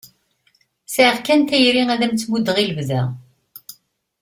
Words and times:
Sɛiɣ 0.93 1.17
kan 1.25 1.41
tayri 1.49 1.83
ad 1.93 2.01
am-tt-muddeɣ 2.05 2.57
i 2.59 2.65
lebda. 2.69 3.03